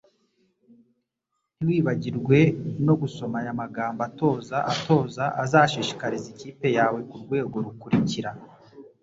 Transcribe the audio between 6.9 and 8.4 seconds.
kurwego rukurikira.